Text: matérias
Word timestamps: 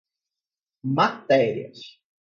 matérias 0.95 2.01